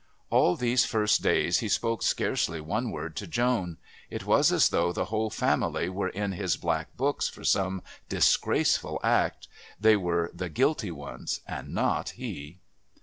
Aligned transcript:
All 0.31 0.55
these 0.55 0.83
first 0.83 1.21
days 1.21 1.59
he 1.59 1.69
spoke 1.69 2.01
scarcely 2.01 2.59
one 2.59 2.89
word 2.89 3.15
to 3.17 3.27
Joan; 3.27 3.77
it 4.09 4.25
was 4.25 4.51
as 4.51 4.69
though 4.69 4.91
the 4.91 5.05
whole 5.13 5.29
family 5.29 5.89
were 5.89 6.09
in 6.09 6.31
his 6.31 6.57
black 6.57 6.97
books 6.97 7.27
for 7.29 7.43
some 7.43 7.83
disgraceful 8.09 8.99
act 9.03 9.47
they 9.79 9.95
were 9.95 10.31
the 10.33 10.49
guilty 10.49 10.89
ones 10.89 11.41
and 11.47 11.69
not 11.75 12.13
he. 12.17 12.57